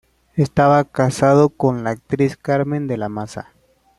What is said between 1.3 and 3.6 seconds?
con la actriz Carmen de la Maza.